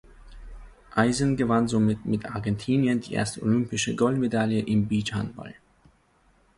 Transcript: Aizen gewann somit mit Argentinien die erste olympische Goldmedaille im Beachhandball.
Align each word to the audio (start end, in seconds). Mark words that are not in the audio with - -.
Aizen 0.95 1.37
gewann 1.37 1.67
somit 1.67 2.07
mit 2.07 2.25
Argentinien 2.25 3.01
die 3.01 3.13
erste 3.13 3.43
olympische 3.43 3.95
Goldmedaille 3.95 4.61
im 4.63 4.87
Beachhandball. 4.87 5.53